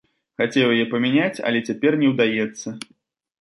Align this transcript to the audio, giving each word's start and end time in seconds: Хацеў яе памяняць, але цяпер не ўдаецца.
Хацеў 0.41 0.71
яе 0.77 0.85
памяняць, 0.93 1.43
але 1.51 1.59
цяпер 1.67 1.99
не 2.05 2.11
ўдаецца. 2.13 2.67